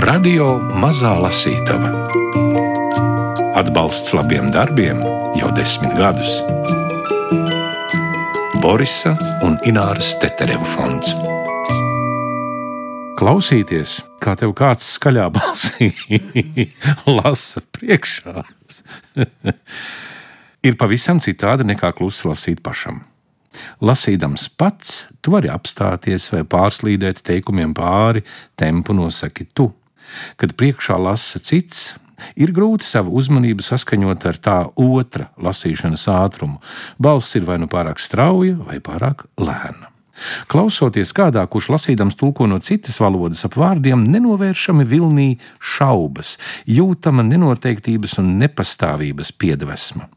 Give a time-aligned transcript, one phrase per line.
[0.00, 1.90] Radio Mazā Lasītava
[3.58, 5.02] Atbalsts labiem darbiem
[5.36, 6.38] jau desmit gadus.
[8.62, 9.12] Borisa
[9.44, 11.10] un Ināras Tetereva fonds.
[13.20, 15.90] Klausīties, kā tev kāds skaļā balsī
[17.18, 18.46] lasa priekšā,
[20.70, 23.02] ir pavisam citādi nekā klusi lasīt pašam.
[23.84, 28.24] Lasīdams pats, tu vari apstāties vai pārslīdēt teikumiem pāri,
[28.56, 29.68] tempu nosaki tu.
[30.40, 31.94] Kad priekšā lasa cits,
[32.36, 36.60] ir grūti savu uzmanību saskaņot ar tā otra lasīšanas ātrumu.
[36.98, 39.90] Balss ir vai nu pārāk strauja, vai pārāk lēna.
[40.50, 45.28] Klausoties kādā, kurš lasīdams tulko no citas valodas ap vārdiem, nenovēršami vilnī
[45.58, 46.36] šaubas,
[46.68, 50.08] jūtama nenoteiktības un nepastāvības piedvesma.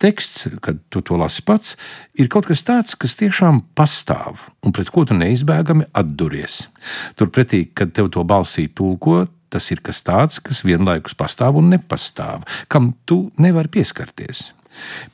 [0.00, 1.76] Teksts, kad tu to lasi pats,
[2.14, 6.62] ir kaut kas tāds, kas tiešām pastāv un pret ko tu neizbēgami atduries.
[7.18, 12.46] Turpretī, kad tev to balsī tulko, tas ir kas tāds, kas vienlaikus pastāv un nepastāv,
[12.70, 14.50] kam tu nevari pieskarties.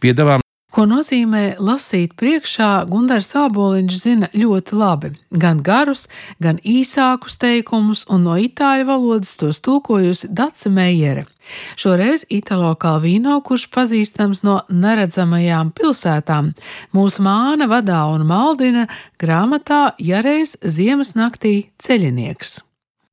[0.02, 0.45] Piedāvām
[0.76, 5.08] Ko nozīmē lasīt priekšā, Gunārs Aboliņš zina ļoti labi.
[5.32, 6.02] Gan garus,
[6.36, 11.24] gan īsākus teikumus, un no itāļu valodas tos tulkojusi Dace Meijere.
[11.80, 16.52] Šoreiz Italo Kalvino, kurš pazīstams no neredzamajām pilsētām,
[16.92, 18.84] mūs māna vadā un maldina
[19.16, 22.58] grāmatā Jareiz ziemas naktī ceļinieks.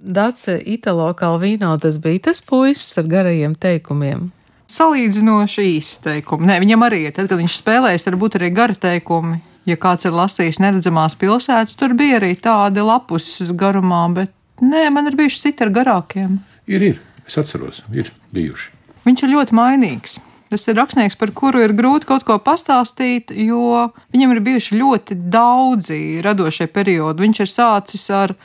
[0.03, 4.33] Dace Italo Kalvino tas bija tas puisis ar garajiem teikumiem
[4.73, 6.49] salīdzinoši īsi teikumi.
[6.49, 7.05] Nē, viņam arī.
[7.13, 9.39] Tad, kad viņš spēlējas, var būt arī gari teikumi.
[9.69, 15.07] Ja kāds ir lasījis neredzamās pilsētas, tur bija arī tādi lapus garumā, bet nē, man
[15.07, 16.41] ir bijuši citi ar garākiem.
[16.67, 17.01] Ir, ir.
[17.23, 18.73] Es atceros, ir bijuši.
[19.07, 20.17] Viņš ir ļoti mainīgs.
[20.51, 25.17] Tas ir rakstnieks, par kuru ir grūti kaut ko pastāstīt, jo viņam ir bijuši ļoti
[25.33, 27.23] daudzi radošie periodi.
[27.23, 28.35] Viņš ir sācis ar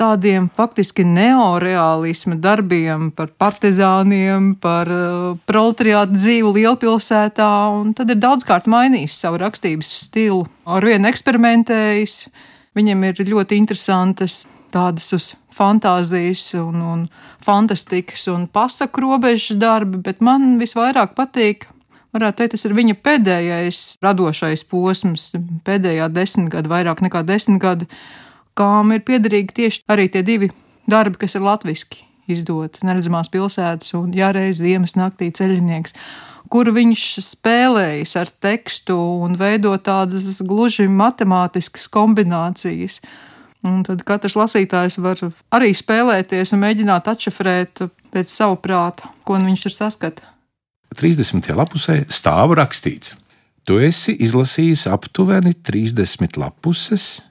[0.00, 8.66] tādiem faktiski neoreālisma darbiem par partizāniem, par uh, proletariātu dzīvu lielpilsētā, un tad ir daudzkārt
[8.70, 12.18] mainījis savu rakstības stilu, ar vienu eksperimentējis.
[12.74, 14.42] Viņam ir ļoti interesantas
[14.74, 17.04] tādas uz fantāzijas un, un
[17.44, 21.68] fantastikas un pasaku robežas darbi, bet man visvairāk patīk
[22.14, 25.32] varētu teikt, tas ir viņa pēdējais radošais posms,
[25.66, 27.88] pēdējā desmitgada, vairāk nekā desmitgada,
[28.58, 30.50] kām ir piederīgi tieši arī tie divi
[30.90, 35.94] darbi, kas ir latviski izdoti- Neredzamās pilsētas un Jāreiz ziemas naktī ceļinieks,
[36.48, 43.00] kur viņš spēlējas ar tekstu un veido tādas gluži matemātiskas kombinācijas.
[43.64, 45.16] Un tad katrs lasītājs var
[45.50, 50.22] arī spēlēties un mēģināt atšifrēt pēc sava prāta, ko viņš tur saskata.
[50.94, 51.48] 30.
[51.56, 53.14] lapusē stāv rakstīts:
[53.64, 57.22] Tu esi izlasījis aptuveni 30 lapuses,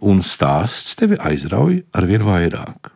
[0.00, 2.92] un stāsts tevi aizrauj ar vien vairāk.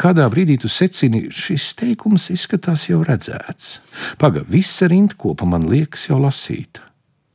[0.00, 3.78] Kādā brīdī tu secini, šis teikums izskatās jau redzēts.
[4.20, 6.88] Paga, visa rindkopa man liekas jau lasīta.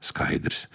[0.04, 0.66] Skaidrs.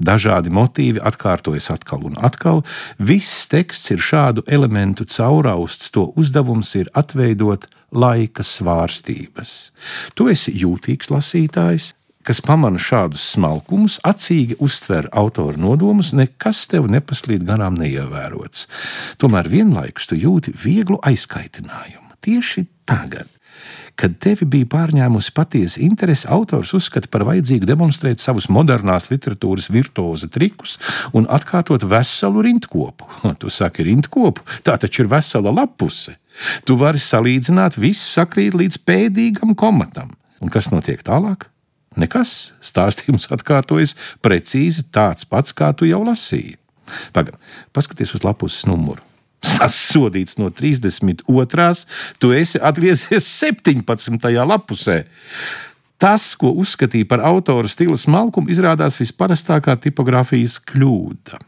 [0.00, 2.62] Dažādi motīvi atkārtojas atkal un atkal.
[2.96, 9.52] Viss teksts ir šādu elementu caurausts, to uzdevums ir atveidot laika svārstības.
[10.16, 11.92] Tu esi jūtīgs lasītājs,
[12.28, 18.66] kas pamana šādus smalkumus, acīgi uztver autora nodomus, nekas tev nepaslīd garām neievērots.
[19.22, 22.18] Tomēr vienlaikus tu jūti vieglu aizkaitinājumu.
[22.20, 23.30] Tieši tagad.
[23.98, 30.28] Kad tevi bija pārņēmusi patiesa interese, autors uzskata par vajadzīgu demonstrēt savus modernās literatūras virtuoza
[30.30, 30.76] trikus
[31.16, 33.08] un atkārtot veselu rindkopu.
[33.40, 36.18] Tu saki, rindkopu, tā taču ir vesela lapuse.
[36.68, 40.12] Tu vari salīdzināt, viss sakrīt līdz pēdīgam komatam.
[40.44, 41.48] Un kas notiek tālāk?
[41.98, 46.56] Nekas stāstījums atkārtojas precīzi tāds pats, kā tu jau lasīji.
[47.12, 47.36] Pagaid,
[47.76, 49.02] paskaties uz lapus numuru.
[49.44, 51.86] Sasodīts no 32.
[52.18, 54.30] Tu esi atgriezies 17.
[54.46, 55.04] lapusē.
[55.98, 61.40] Tas, ko uzskatīja par autora stila smalkumu, izrādās visparastākā tipogrāfijas kļūda.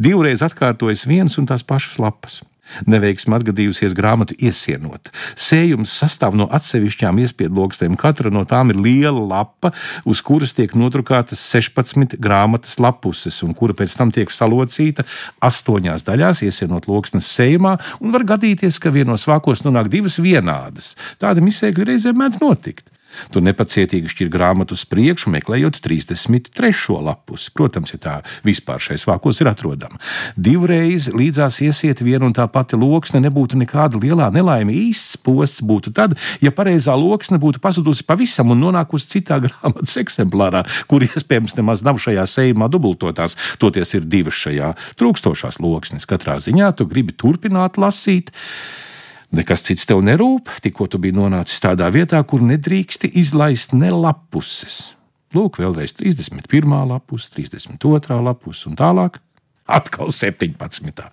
[0.00, 2.40] Divreiz atkārtojas viens un tās pašas lapas.
[2.86, 5.10] Neveiksmi atgadījusies grāmatu iesienot.
[5.38, 7.96] Sējums sastāv no atsevišķām iespiedlogstēm.
[8.00, 9.72] Katra no tām ir liela lapa,
[10.08, 15.04] uz kuras tiek nodrukātas 16 grāmatas lapuses, un kura pēc tam tiek salocīta
[15.44, 20.94] astoņās daļās, iesienot loksnes sējumā, un var gadīties, ka vienos vākos nonāk divas vienādas.
[21.22, 22.91] Tādi misēkļi reizēm mēdz notikt.
[23.32, 26.98] Tu nepacietīgi šķir grāmatu uz priekšu, meklējot 33.
[27.02, 27.48] lapus.
[27.54, 28.14] Protams, ja tā
[28.46, 30.00] vispār šais vākos ir atrodama.
[30.36, 34.74] Divreiz līdzās iesiet viena un tā pati loksne nebūtu nekāda lielā nelaime.
[34.90, 40.64] Īsts posts būtu tad, ja pareizā loksne būtu pazudusi pavisam un nonākusi citā grāmatas eksemplārā,
[40.90, 43.36] kur iespējams nemaz nav šajā sējumā dubultotās.
[43.62, 46.08] Toties ir divas šajā trūkstošās loksnes.
[46.08, 48.32] Katrā ziņā tu gribi turpināt lasīt.
[49.32, 54.92] Nekas cits tev nerūp, tikko tu biji nonācis tādā vietā, kur nedrīksti izlaist ne lapuses.
[55.32, 56.74] Lūk, vēlreiz 31.
[56.90, 58.18] lapus, 32.
[58.20, 59.16] lapus un tālāk.
[59.72, 61.06] Atkal 17.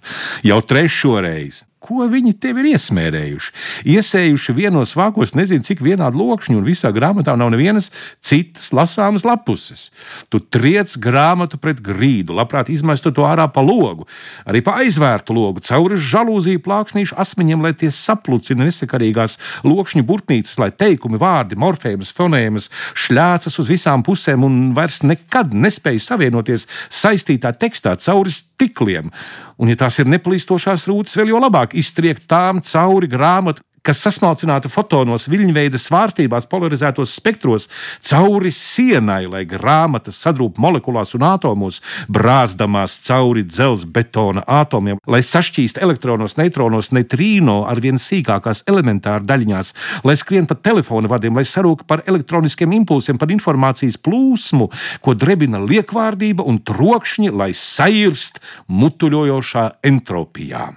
[0.44, 1.64] Jau trešo reizi.
[1.80, 3.54] Ko viņi tev ir iesmērējuši?
[3.88, 7.88] Iesējuši vienos vākos, nezinu, cik vienādu lokšņu, un visā grāmatā nav nevienas
[8.20, 9.86] citas lasāmas lapuses.
[10.28, 14.10] Tu triec grāmatu pret grīdu, labprāt izmestu to ārā pa logu,
[14.44, 20.74] arī pa aizvērtu logu, cauri žalūziju plāksnīšu asmeņiem, lai tie saplucina nesakarīgās lokšņu burtnīcas, lai
[20.76, 27.96] teikumi, vārdi, morfēmas, fonēmas šļācas uz visām pusēm un vairs nekad nespēja savienoties saistītā tekstā
[28.04, 29.16] cauri stikliem.
[29.60, 34.70] Un, ja tās ir neplīstošās rūtas, vēl jo labāk iztriekt tām cauri grāmatu, kas sasmalcināta
[34.72, 37.68] fotonos, viļņveida svārstībās, polarizētos spektros,
[38.06, 41.80] cauri sienai, lai grāmatas sadrūp molekulās un atomos,
[42.12, 49.72] brāzdamās cauri dzelzceļa betona atomiem, lai sašķīst elektronos, neitronos, neitrīno ar vien sīkākās elementāra daļiņās,
[50.08, 54.70] lai skrien pa telefona vadiem, lai sarūk par elektroniskiem impulsiem, par informācijas plūsmu,
[55.06, 60.70] ko drebina liekvārdība un trokšņi, lai sairst mutuļojošā entropijā.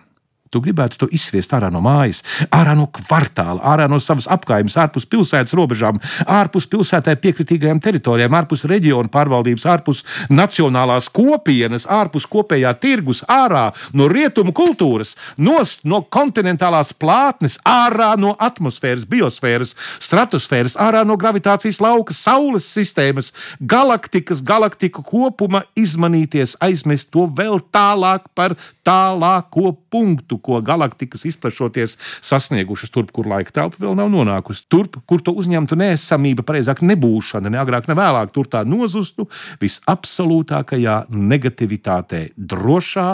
[0.52, 2.18] Tu gribētu to izsviest ārā no mājas,
[2.52, 5.96] ārā no kvartāla, ārā no savas apgājumas, ārpus pilsētas robežām,
[6.28, 14.10] ārpus pilsētai piekritīgajām teritorijām, ārpus reģionu pārvaldības, ārpus nacionālās kopienas, ārpus kopējā tirgus, ārā no
[14.12, 19.72] rietumu kultūras, nost no kontinentālās plātnes, ārā no atmosfēras, biosfēras,
[20.04, 28.28] stratosfēras, ārā no gravitācijas lauka, saules sistēmas, galaktikas, galaktiku kopuma, izmanīties, aizmest to vēl tālāk
[28.36, 34.66] par tālāko punktu ko galaktikas izplešoties sasniegušas turp, kur laika telpa vēl nav nonākusi.
[34.72, 39.28] Turp, kur to uzņemtu neesamība, pareizāk nebūšana, ne agrāk, ne vēlāk, tur tā nozustu
[39.62, 43.08] visabsolūtākajā negativitātē, drošā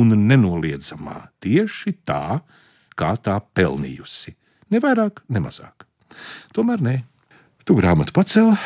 [0.00, 1.18] un nenoliedzamā.
[1.44, 2.40] Tieši tā,
[2.98, 4.34] kā tā pelnījusi.
[4.72, 5.86] Ne vairāk, ne mazāk.
[6.54, 6.96] Tomēr nē,
[7.66, 8.56] tu grāmatu pacēli,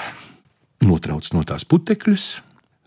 [0.87, 2.29] notrauc no tās putekļus,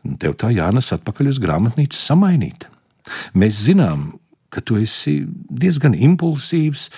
[0.08, 2.68] un tev tā jānes atpakaļ uz grāmatnīcu samainīt.
[3.38, 4.12] Mēs zinām,
[4.52, 6.90] ka tu esi diezgan impulsīvs,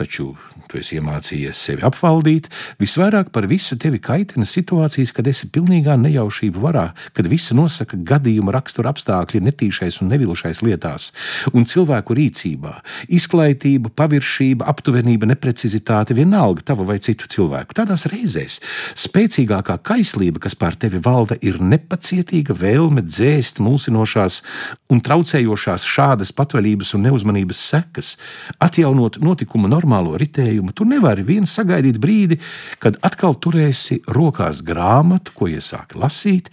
[0.00, 0.32] taču
[0.70, 2.46] tu esi iemācījies sevi apvaldīt.
[2.80, 6.86] Visvairāk par visu tevi kaitina situācijas, kad esi pilnīgā nejaušību varā,
[7.16, 11.10] kad visi nosaka gadījuma rakstura apstākļi netīšais un nevilušais lietās,
[11.52, 12.76] un cilvēku rīcībā-
[13.18, 17.74] izklaitība, paviršība, aptuvenība, neprecizitāte, vienalga tava vai citu cilvēku.
[17.74, 18.60] Tādās reizēs
[18.94, 24.42] spēcīgākā kaislība, kas pār tevi valda, ir nepacietīga vēlme dzēst mulsinošās
[24.90, 28.16] un traucējošās šādas patvaļības un neuzmanības sekas,
[28.60, 32.38] atjaunot notikumu normālo ritējumu, tu nevari viens sagaidīt brīdi,
[32.78, 36.50] kad atkal turēsi rokās grāmatu, ko iesāki lasīt,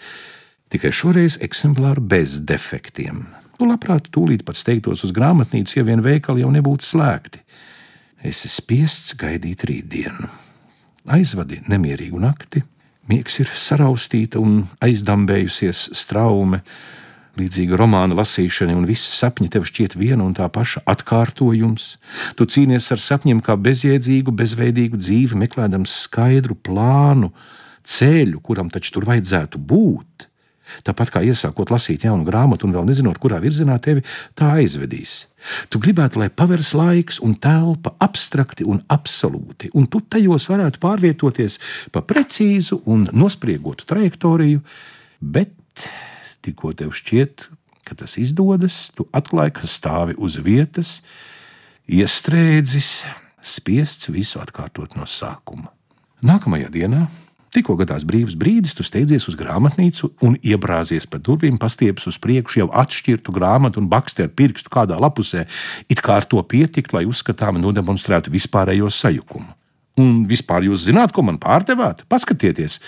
[0.74, 3.28] tikai šoreiz eksemplāru bez defektiem.
[3.58, 7.42] Tu labprāt tūlīt pat steigtos uz grāmatnīcu, ja vien veikali jau nebūtu slēgti.
[8.26, 10.30] Esi spiests gaidīt rītdienu.
[11.08, 12.64] Aizvadi nemierīgu nakti,
[13.08, 16.64] miegs ir saraustīta un aizdambējusies straume
[17.38, 21.86] Līdzīga romāna lasīšana un visi sapņi tev šķiet viena un tā paša atkārtojums.
[22.40, 27.30] Tu cīnies ar sapņiem kā bezjēdzīgu, bezveidīgu dzīvi, meklējams skaidru plānu,
[27.86, 30.26] ceļu, kuram taču tur vajadzētu būt.
[30.88, 34.04] Tāpat kā iesākot lasīt jaunu grāmatu un vēl nezinot, kurā virzienā tevi
[34.38, 35.28] tā aizvedīs.
[35.72, 41.62] Tu gribētu, lai pavērs laiks un telpa abstrakti un absolūti, un tu tajos varētu pārvietoties
[41.94, 44.66] pa precīzu un nospriegotu trajektoriju,
[45.22, 45.88] bet
[46.48, 47.48] tikko tev šķiet,
[47.88, 50.98] ka tas izdodas, tu atklāji, ka stāvi uz vietas,
[51.88, 52.92] iestrēdzis,
[53.44, 55.72] spiests visu atkārtot no sākuma.
[56.26, 57.06] Nākamajā dienā,
[57.56, 62.64] tikko gadās brīvs brīdis, tu steidzies uz grāmatnīcu un iebrāzies pa durvīm, pastiepis uz priekšu
[62.64, 65.46] jau atšķirtu grāmatu un baksti ar pirkstu kādā lapusē,
[65.88, 69.54] it kā ar to pietikt, lai uzskatāmi nodemonstrētu vispārējo sajukumu.
[69.98, 72.04] Un vispār jūs zināt, ko man pārdevāt?
[72.12, 72.82] Paskatieties,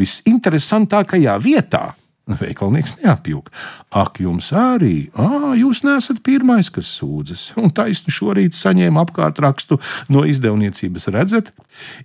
[0.00, 1.90] visinteresantākajā vietā
[2.24, 3.52] Veikalnieks neapjūka.
[4.00, 7.50] Ak, jums arī, ah, jūs nesat pirmais, kas sūdzas.
[7.60, 9.76] Un taisni šorīt saņēma apkārt rakstu
[10.08, 11.10] no izdevniecības.
[11.12, 11.50] Redzat,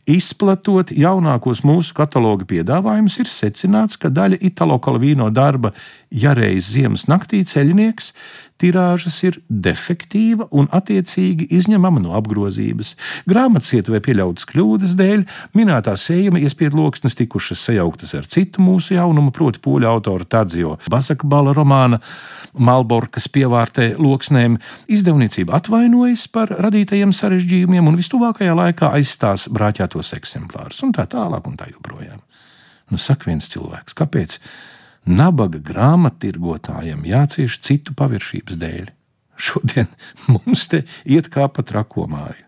[0.03, 5.71] izplatot jaunākos mūsu kataloga piedāvājumus, ir secināts, ka daļa Italo Kalvīno darba,
[6.11, 8.11] ja reiz ziemas naktī ceļnieks,
[8.59, 12.95] tirāžas ir defektīva un attiecīgi izņemama no apgrozības.
[13.29, 15.25] Grāmatcietuvē pieļautas kļūdas dēļ
[15.57, 21.55] minētā sējuma iespiedu loksnes tikušas sajauktas ar citu mūsu jaunumu, proti poļu autoru Tadzio Basakbala
[21.57, 22.01] romāna
[22.59, 24.57] Malborkas pievārtē loksnēm.
[24.91, 31.59] Izdevniecība atvainojas par radītajiem sarežģījumiem un vistuvākajā laikā aizstās brāķētos eksemplārus un tā tālāk un
[31.59, 32.19] tā joprojām.
[32.89, 34.39] Nu, saka viens cilvēks, kāpēc?
[35.09, 38.93] Nabaga grāmattirgotājiem jācieš citu paviršības dēļ.
[39.39, 39.89] Šodien
[40.27, 42.45] mums te iet kā pa trako māju.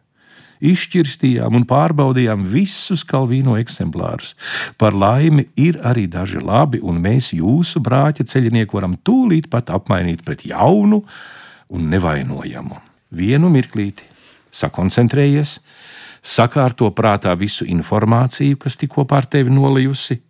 [0.62, 4.36] Izšķirstījām un pārbaudījām visus Kalvīno eksemplārus.
[4.78, 10.22] Par laimi ir arī daži labi, un mēs jūsu brāķa ceļinieku varam tūlīt pat apmainīt
[10.28, 11.02] pret jaunu
[11.74, 12.78] un nevainojamu.
[13.18, 14.06] Vienu mirklīti,
[14.54, 15.58] sakoncentrējies,
[16.22, 20.22] sakārto prātā visu informāciju, kas tikko pār tevi nolijusi.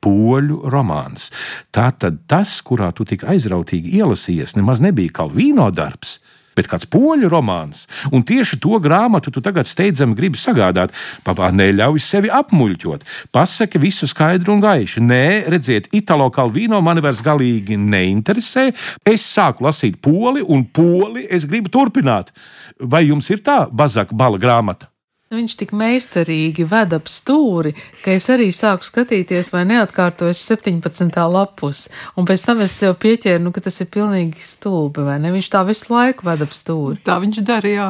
[0.00, 1.28] Poļu romāns.
[1.76, 6.18] Tātad tas, kurā tu tik aizrautīgi ielasījies, nemaz nebija Kalvīno darbs,
[6.56, 7.86] bet kāds poļu romāns.
[8.12, 10.94] Un tieši to grāmatu tu tagad steidzami gribi sagādāt.
[11.26, 13.04] Papā, neļauj sevi apmuļķot.
[13.34, 15.02] Pasaki visu skaidru un gaiši.
[15.04, 18.70] Nē, redziet, Italo Kalvino mani vairs galīgi neinteresē.
[19.04, 22.34] Es sāku lasīt poli, un poli es gribu turpināt.
[22.80, 24.89] Vai jums ir tā bazaka bala grāmata?
[25.30, 27.70] Nu, viņš tik meistarīgi ved ap stūri,
[28.02, 31.14] ka es arī sāku skatīties, vai neatkārtojas 17.
[31.30, 31.84] lapus.
[32.18, 35.30] Un pēc tam es jau pieķēru, nu, ka tas ir pilnīgi stulbi, vai ne?
[35.30, 36.98] Viņš tā visu laiku ved ap stūri.
[37.06, 37.84] Tā viņš darīja.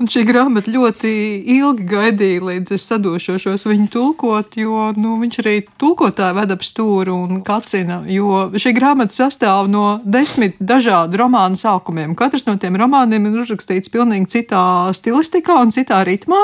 [0.00, 1.12] Un šī grāmata ļoti
[1.58, 7.12] ilgi gaidīja, līdz es sadošos viņu tulkot, jo nu, viņš arī tulkotāju ved ap stūri
[7.12, 8.00] un kacina.
[8.08, 12.16] Jo šī grāmata sastāv no desmit dažādu romānu sākumiem.
[12.16, 14.64] Katrs no tiem romāniem ir uzrakstīts pilnīgi citā
[14.96, 16.40] stilistikā un citā ritmā.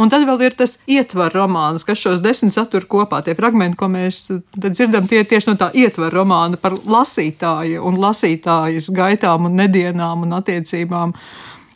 [0.00, 3.20] Un tad vēl ir tas ietvaru romāns, kas šos desmit satur kopā.
[3.24, 4.24] Tie fragmenti, ko mēs
[4.56, 10.24] dzirdam, tie ir tieši no tā ietvaru romāna par lasītāju un lasītājas gaitām un nedienām
[10.24, 11.12] un attiecībām.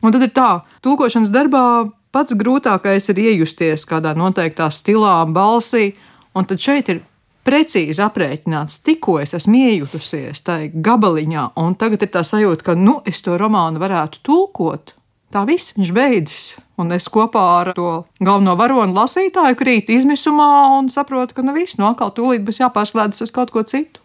[0.05, 0.51] Un tad ir tā,
[0.85, 1.67] tūkošanas darbā
[2.15, 5.91] pats grūtākais ir iejusties kādā noteiktā stilā, balsī,
[6.37, 7.03] un tad šeit ir
[7.47, 12.99] precīzi aprēķināts, tikko es esmu iejutusies tajā gabaliņā, un tagad ir tā sajūta, ka, nu,
[13.07, 14.97] es to romānu varētu tulkot,
[15.37, 16.45] Tā viss viņš beidzas.
[16.81, 17.91] Un es kopā ar to
[18.25, 23.27] galveno varonu lasītāju krītu izmisumā un saprotu, ka nu viss, no atkal tūlīt būs jāpārslēdzas
[23.27, 24.01] uz kaut ko citu.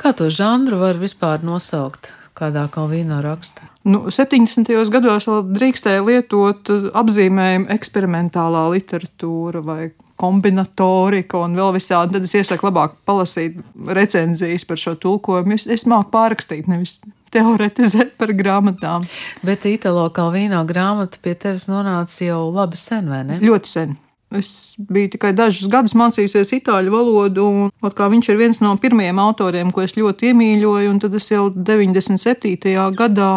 [0.00, 2.14] Kā to žanru var vispār nosaukt?
[2.34, 3.68] Kādā kalvīnā raksta?
[3.84, 4.72] Nu, 70.
[4.90, 9.82] gados vēl drīkstēja lietot apzīmējumu eksperimentālā literatūra vai
[10.20, 12.16] kombinatorika un vēl visādi.
[12.16, 13.58] Tad es iesaku labāk palasīt
[13.98, 15.56] recenzijas par šo tulkojumu.
[15.58, 17.00] Es, es māku pārrakstīt, nevis
[17.34, 19.04] teoretizēt par grāmatām.
[19.46, 23.40] Bet Itālijā Kalvīno grāmata pie tevis nonāca jau labi sen, vai ne?
[23.42, 23.96] Ļoti sen.
[24.34, 29.70] Es biju tikai dažus gadus mācījusies itāļu valodu, un viņš ir viens no pirmajiem autoriem,
[29.70, 32.74] ko es ļoti iemīļoju, un tad es jau 97.
[32.98, 33.34] gadā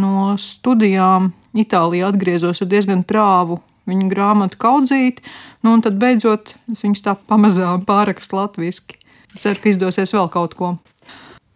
[0.00, 5.22] no studijām Itālijā atgriezos ar diezgan prāvu viņu grāmatu kaudzīt,
[5.64, 8.98] nu, un tad beidzot viņus tā pamazām pārakstu latviski.
[9.34, 10.74] Ceru, ka izdosies vēl kaut ko.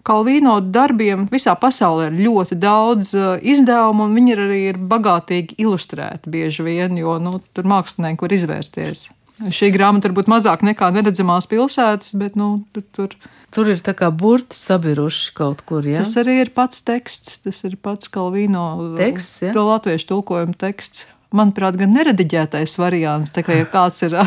[0.09, 6.33] Kalvīno darbiem visā pasaulē ir ļoti daudz uh, izdevumu, un viņi arī ir bagātīgi ilustrēti
[6.33, 9.09] bieži vien, jo nu, tur mākslinieki var izvērsties.
[9.55, 13.19] Šī grāmata varbūt mazāk nekā neredzamās pilsētas, bet nu, tur, tur.
[13.55, 15.87] Tur ir tā kā burti sabiruši kaut kur.
[15.89, 16.03] Ja?
[16.03, 18.65] Tas arī ir pats teksts, tas ir pats Kalvīno
[18.99, 19.55] teksts, ja?
[19.57, 21.07] to latviešu tulkojuma teksts.
[21.35, 24.17] Manuprāt, gan nerediģētais variants, tā kā ja kāds ir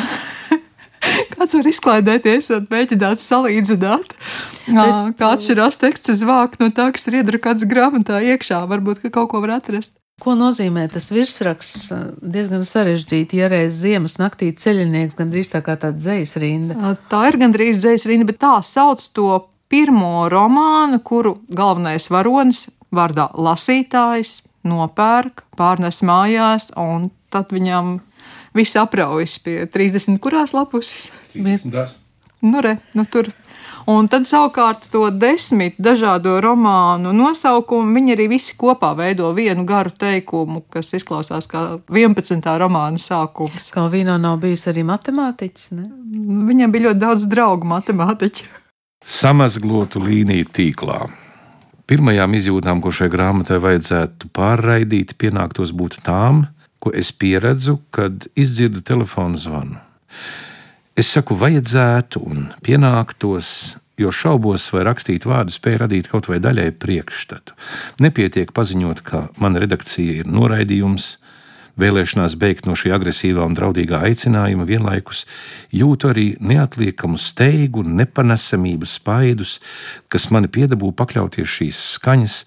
[1.31, 4.13] Kāds var izklaidēties un mēģināt salīdzināt,
[4.67, 8.61] Bet, kā atšķirās teksts uz vāku no tā, kas ir iedrukāts grāmatā iekšā.
[8.69, 9.95] Varbūt kaut ko var atrast.
[10.21, 11.87] Ko nozīmē tas virsraksts?
[12.21, 16.93] Diezgan sarežģīti, ja reiz ziemas naktī ceļinieks gandrīz tā kā tāda dzejas rinda.
[17.09, 19.31] Tā ir gandrīz dzejas rinda, bet tā sauc to
[19.71, 27.99] pirmo romānu, kuru galvenais varonis vārdā lasītājs nopērk, pārnes mājās, un tad viņam
[28.57, 31.11] viss apraujas pie 30, kurās lapuses?
[31.33, 31.97] 30.
[32.41, 33.29] Nu, re, nu tur.
[33.89, 39.93] Un tad savukārt to desmit dažādo romānu nosaukumu viņi arī visi kopā veido vienu garu
[39.93, 42.45] teikumu, kas izklausās kā 11.
[42.61, 43.71] romāna sākums.
[43.73, 45.71] Kā vīno nav bijis arī matemātiķis?
[45.77, 45.87] Ne?
[46.49, 48.45] Viņam bija ļoti daudz draugu matemātiķu.
[49.01, 51.01] Samazglotu līniju tīklā.
[51.91, 56.45] Pirmajām izjūtām, ko šai grāmatai vajadzētu pārraidīt, pienāktos būt tām,
[56.79, 59.75] ko es pieredzu, kad izdzirdu telefonu zvanu.
[60.95, 63.49] Es saku, vajadzētu un pienāktos,
[63.99, 67.59] jo šaubos, vai rakstīt vārdu spēj radīt kaut vai daļai priekšstatu.
[67.99, 71.17] Nepietiek paziņot, ka mana redakcija ir noraidījums,
[71.81, 75.25] vēlēšanās beigt no šī agresīvā un draudīgā aicinājuma, vienlaikus
[75.75, 79.57] jūtu arī neatliekamu steigu nepanesamību spaidus,
[80.11, 82.37] kas mani piedabū pakļauties šīs skaņas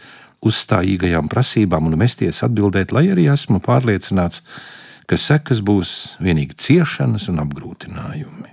[0.45, 4.45] uzstājīgajām prasībām un mesties atbildēt, lai arī esmu pārliecināts,
[5.09, 8.53] ka sekas būs vienīgi ciešanas un apgrūtinājumi.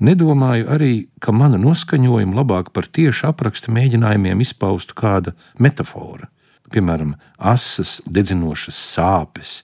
[0.00, 6.30] Nedomāju arī, ka mana noskaņojuma labāk par tieši apraksta mēģinājumiem izpaustu kāda metāfora.
[6.72, 9.60] Piemēram, asas, dedzinošas sāpes,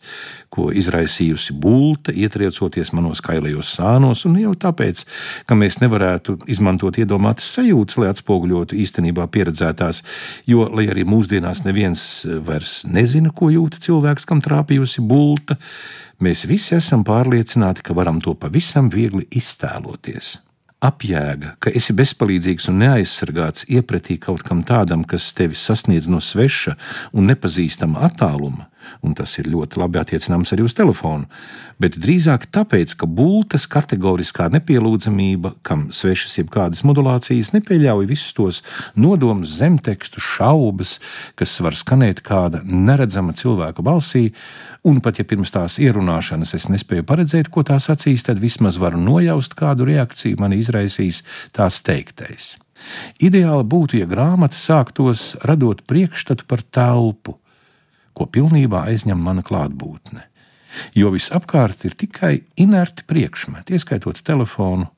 [0.52, 5.04] ko izraisījusi bulta, ietriecoties manos kailajos sānos, un jau tāpēc,
[5.48, 10.02] ka mēs nevarētu izmantot iedomātas sajūtas, lai atspoguļotu īstenībā pieredzētās,
[10.50, 12.04] jo, lai arī mūsdienās neviens
[12.46, 15.56] vairs nezina, ko jūt cilvēks, kam trāpījusi bulta,
[16.22, 20.36] mēs visi esam pārliecināti, ka varam to pavisam viegli iztēloties
[20.82, 26.76] apjēga, ka esi bezpalīdzīgs un neaizsargāts iepratī kaut kam tādam, kas tevi sasniedz no sveša
[27.12, 28.68] un nepazīstama attāluma,
[29.00, 31.28] un tas ir ļoti labi attiecināms arī uz telefonu,
[31.82, 38.60] bet drīzāk tāpēc, ka bultas kategoriskā nepielūdzamība, kam svešas jebkādas modulācijas, nepieļauj visus tos
[38.94, 40.98] nodomus, zemtekstu, šaubas,
[41.38, 44.28] kas var skanēt kāda neredzama cilvēka balsī,
[44.86, 49.00] un pat ja pirms tās ierunāšanas es nespēju paredzēt, ko tā sacīs, tad vismaz varu
[49.00, 51.22] nojaust, kādu reakciju man izraisīs
[51.56, 52.56] tās teiktais.
[53.22, 57.36] Ideāli būtu, ja grāmata sāktos radot priekšstatu par telpu,
[58.12, 60.26] ko pilnībā aizņem mana klātbūtne.
[60.96, 64.88] Jo visapkārt ir tikai inerti priekšmeti, ieskaitot telefonu.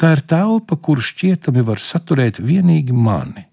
[0.00, 3.48] Tā ir telpa, kur šķietami var saturēt tikai mani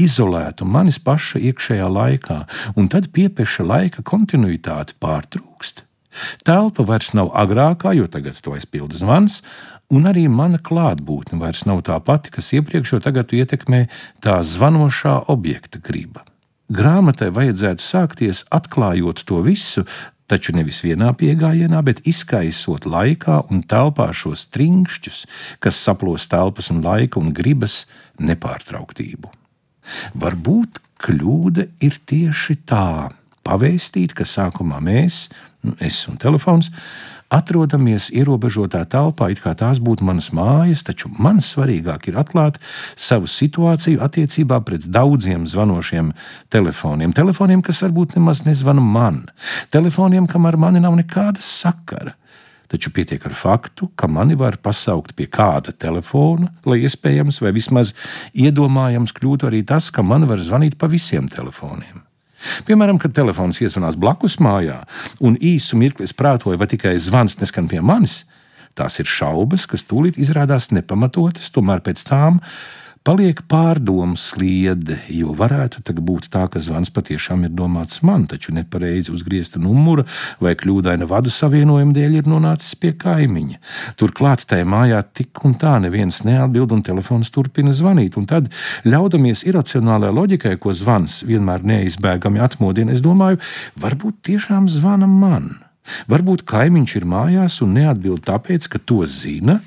[0.00, 2.38] izolētu manis paša iekšējā laikā,
[2.76, 5.84] un tad piepeša laika kontinuitāte pārtrūkst.
[6.44, 9.40] Telpa vairs nav agrākā, jo tagad to aizpilda zvans,
[9.92, 13.86] un arī mana klātbūtne vairs nav tā pati, kas iepriekš, jo tagad ietekmē
[14.24, 16.26] tā zvanošā objekta griba.
[16.72, 19.84] Grāmatai vajadzētu sākties atklājot to visu,
[20.30, 25.18] taču nevis vienā piegājienā, bet izkaisot laikā un telpā šos trinkšķus,
[25.60, 27.82] kas saplos telpas un laika un gribas
[28.22, 29.28] nepārtrauktību.
[30.16, 33.10] Varbūt kļūda ir tieši tā,
[33.44, 35.26] pavēstīt, ka sākumā mēs,
[35.66, 36.70] nu, es un telefons,
[37.32, 42.60] atrodamies ierobežotā telpā, it kā tās būtu manas mājas, taču man svarīgāk ir atklāt
[42.96, 46.12] savu situāciju attiecībā pret daudziem zvanošiem
[46.52, 47.14] telefoniem.
[47.16, 49.24] Telefoniem, kas varbūt nemaz nezvana man,
[49.74, 52.18] telefoniem, kam ar mani nav nekāda sakara
[52.72, 57.92] taču pietiek ar faktu, ka mani var pasaukt pie kāda telefona, lai iespējams vai vismaz
[58.32, 62.00] iedomājams kļūtu arī tas, ka man var zvanīt pa visiem telefoniem.
[62.66, 64.82] Piemēram, kad telefons iezvanās blakus mājā
[65.24, 68.22] un īsu mirkli prātoja, vai tikai zvans neskan pie manis,
[68.78, 72.40] tās ir šaubas, kas tūlīt izrādās nepamatotas, tomēr pēc tam
[73.06, 79.12] paliek pārdomu sliede, jo varētu būt tā, ka zvans patiešām ir domāts man, taču nepareizi
[79.12, 80.04] uzgriezta numura
[80.40, 83.58] vai kļūdaina vadu savienojuma dēļ ir nonācis pie kaimiņa.
[83.98, 88.52] Turklāt tajā mājā tik un tā neviens neatbild un telefons turpina zvanīt, un tad,
[88.86, 93.42] ļaudamies iracionālajai loģikai, ko zvans vienmēr neizbēgami atmodina, es domāju,
[93.82, 95.52] varbūt tiešām zvana man.
[96.10, 99.58] Varbūt kaimiņš ir mājās un neatbild tāpēc, ka to zina,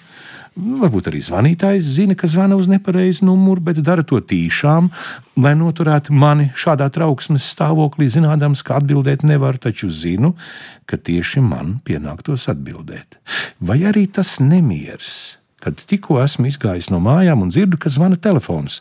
[0.55, 4.87] Varbūt arī zvanītājs zina, ka zvana uz nepareizu numuru, bet dara to tīšām,
[5.43, 10.31] lai noturētu mani šādā trauksmes stāvoklī, zinādams, ka atbildēt nevaru, taču zinu,
[10.87, 13.19] ka tieši man pienāktos atbildēt.
[13.59, 18.79] Vai arī tas nemieris, kad tikko esmu izgājis no mājām un dzirdu, ka zvana telefons.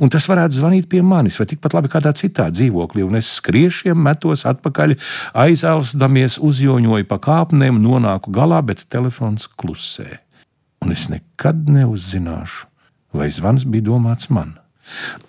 [0.00, 4.00] Un tas varētu zvanīt pie manis, vai tikpat labi kādā citā dzīvoklī, un es skriešiem
[4.00, 4.96] metos atpakaļ,
[5.44, 10.22] aizelsdamies, uzjoņoju pa kāpnēm, nonāku galā, bet telefons klusē
[10.82, 12.66] un es nekad neuzzināšu,
[13.14, 14.58] vai zvans bija domāts man.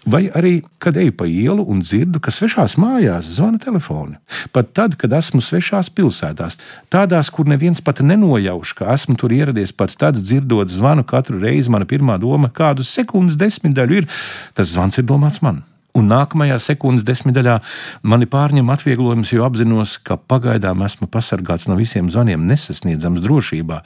[0.03, 4.17] Vai arī, kad eju pa ielu un dzirdu, ka svešās mājās zvana telefoni.
[4.51, 6.57] Pat tad, kad esmu svešās pilsētās,
[6.91, 11.71] tādās, kur neviens pat nenojauš, ka esmu tur ieradies, pat tad dzirdot zvanu katru reizi,
[11.71, 14.09] mana pirmā doma, kādu sekundes desmitdaļu ir,
[14.57, 15.61] tas zvans ir domāts man.
[15.93, 17.59] Un nākamajā sekundes desmitdaļā
[18.09, 23.83] mani pārņem atvieglojums, jo apzinos, ka pagaidām esmu pasargāts no visiem zvaniem, nesasniedzams drošībā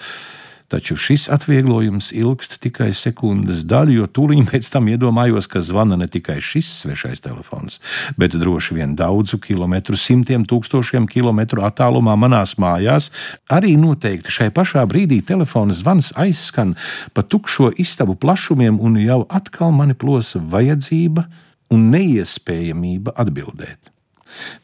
[0.68, 6.10] taču šis atvieglojums ilgst tikai sekundes daļu, jo tūlīt pēc tam iedomājos, ka zvana ne
[6.12, 7.80] tikai šis svešais telefons,
[8.20, 13.12] bet droši vien daudzu kilometru, simtiem tūkstošiem kilometru attālumā manās mājās.
[13.50, 16.76] Arī noteikti šai pašā brīdī telefona zvans aizskan
[17.14, 21.28] pa tukšo istabu plašumiem, un jau atkal mani plosa vajadzība
[21.74, 23.97] un neiespējamība atbildēt.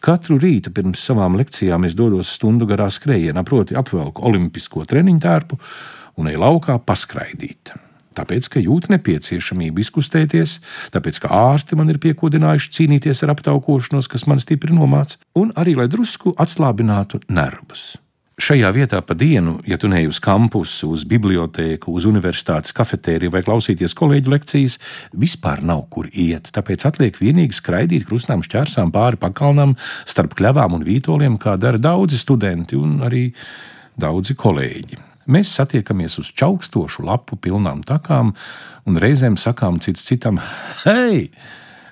[0.03, 5.59] Katru rītu pirms savām lekcijām es dodos stundu garā skrējienā, proti, apvelku olimpisko treniņu tērpu
[6.21, 7.73] un eju laukā paskraidīt.
[8.13, 10.59] Tāpēc, ka jūtu nepieciešamību izkustēties,
[10.93, 15.73] tāpēc, ka ārsti man ir piekodinājuši cīnīties ar aptaukošanos, kas man stipri nomāca, un arī
[15.79, 17.95] lai drusku atslābinātu nervus.
[18.33, 23.43] Šajā vietā pa dienu, ja tu neej uz kampusu, uz bibliotēku, uz universitātes kafetēriju vai
[23.45, 24.79] klausīties kolēģu lekcijas,
[25.13, 26.49] vispār nav kur iet.
[26.55, 29.75] Tāpēc atliek vienīgi skraidīt krustām šķērsām pāri pakalnam,
[30.09, 33.27] starp kļavām un vītoliem, kā dara daudzi studenti un arī
[34.01, 34.97] daudzi kolēģi.
[35.29, 38.33] Mēs satiekamies uz čaukstošu lapu pilnām takām
[38.89, 40.41] un reizēm sakām cits citam:
[40.87, 41.29] hei!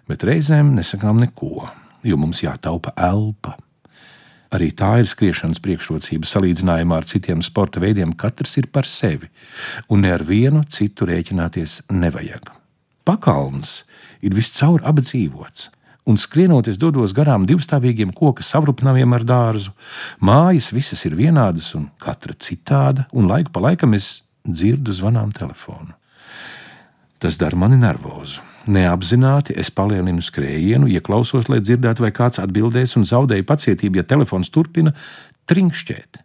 [0.09, 1.69] Bet reizēm nesakām neko.
[2.03, 3.55] jo mums jātaupa elpa.
[4.51, 8.11] Arī tā ir skriešanas priekšrocība salīdzinājumā ar citiem sporta veidiem.
[8.19, 9.29] Katrs ir par sevi,
[9.87, 12.51] un ne ar vienu citu rēķināties nevajag.
[13.07, 13.85] Pakalns
[14.19, 15.69] ir viscaur apdzīvots,
[16.03, 19.71] un skrienot es dodos garām divstāvīgiem koku savrupnaviem ar dārzu.
[20.19, 25.95] Mājas visas ir vienādas un katra citāda, un laiku pa laikam es dzirdu zvanām telefonu.
[27.21, 28.50] Tas dara mani nervozu.
[28.69, 34.53] Neapzināti es palielinu skrējienu, ieklausos, lai dzirdētu, vai kāds atbildēs, un zaudēju pacietību, ja telefons
[34.53, 34.93] turpina
[35.49, 36.21] trinkšķēt.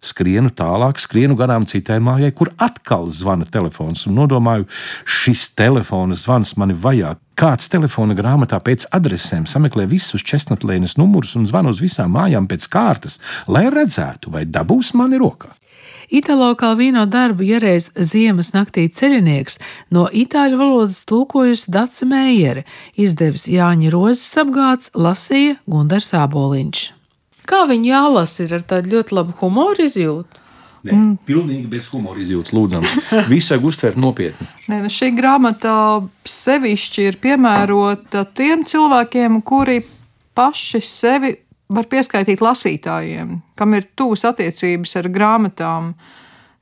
[0.00, 4.64] Skrienu tālāk, skrienu garām citai mājai, kur atkal zvana telefons, un nodomāju,
[5.04, 7.16] šis telefona zvans mani vajā.
[7.36, 12.70] Kāds telefona grāmatā pēc adresēm sameklē visus česnatlēnas numurus un zvana uz visām mājām pēc
[12.72, 15.52] kārtas, lai redzētu, vai dabūs mani rokā.
[16.10, 19.60] Italo Kalvino darbu iereiz ziemas naktī ceļinieks
[19.94, 22.64] no itāļu valodas tulkojusi Dace Meijere,
[22.98, 26.80] izdevis Jāņa Rozes apgāds, lasīja Gundars Āboliņš.
[27.46, 30.40] Kā viņi jālasa ir ar tādu ļoti labu humoru izjūtu?
[30.80, 31.12] Nē, mm.
[31.28, 32.86] Pilnīgi bez humora izjūtas, lūdzam.
[33.30, 34.48] Visu vajag uztvert nopietni.
[34.66, 35.74] Nē, nu šī grāmata
[36.26, 39.82] sevišķi ir piemērota tiem cilvēkiem, kuri
[40.34, 41.34] paši sevi
[41.70, 45.94] var pieskaitīt lasītājiem, kam ir tuvas attiecības ar grāmatām,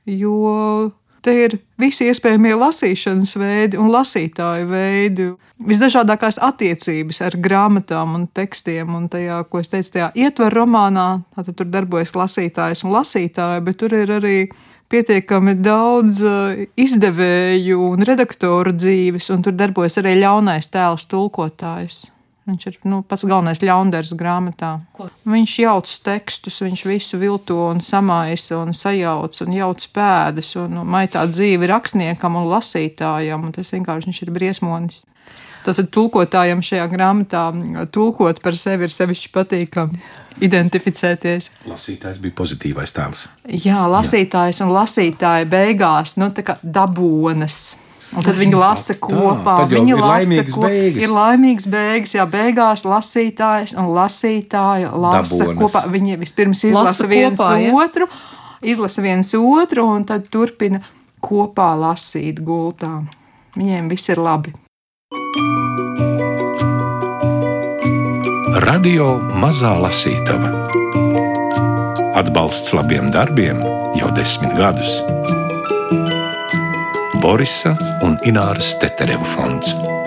[0.05, 0.91] jo
[1.25, 8.93] te ir visi iespējamie lasīšanas veidi un lasītāju veidi, visdažādākās attiecības ar grāmatām un tekstiem.
[8.95, 13.79] Un tajā, ko es teicu, tajā ietver romānā, tad tur darbojas lasītājs un lasītāji, bet
[13.81, 14.37] tur ir arī
[14.89, 22.07] pietiekami daudz uh, izdevēju un redaktoru dzīves, un tur darbojas arī ļaunais tēls tulkotājs.
[22.49, 24.71] Viņš ir nu, pats galvenais ļaundars grāmatā.
[24.97, 25.09] Ko?
[25.29, 31.25] Viņš jauc tekstus, viņš visu vilto un samaisa un sajauc un jauc pēdas un maitā
[31.29, 33.45] dzīvi rakstniekam un lasītājam.
[33.45, 35.03] Un tas vienkārši viņš ir briesmonis.
[35.65, 37.43] Tātad tulkotājam šajā grāmatā
[37.93, 39.99] tulkot par sevi ir sevišķi patīkami
[40.45, 41.49] identificēties.
[41.67, 43.25] Lasītājs bija pozitīvais tēls.
[43.65, 44.65] Jā, lasītājs Jā.
[44.65, 47.75] un lasītāja beigās, nu tā kā dabonas.
[48.09, 49.55] Un tad viņi lasa tā, kopā.
[49.69, 51.03] Viņi ir laimīgs ko, beigas.
[51.03, 55.59] Ir laimīgs beigas, jā, beigās lasītājs un lasītāja lasa Dabonas.
[55.61, 55.83] kopā.
[55.93, 57.75] Viņi vispirms izlasa lasa viens kopā, ja?
[57.77, 58.09] otru,
[58.65, 60.81] izlasa viens otru un tad turpina
[61.21, 63.03] kopā lasīt gultā.
[63.57, 64.55] Viņiem viss ir labi.
[68.59, 70.51] Radio Mazā Lasītava
[72.19, 73.61] Atbalsts labiem darbiem
[73.97, 74.99] jau desmit gadus.
[77.19, 79.98] Borisa un Ināras Tetereva fonds.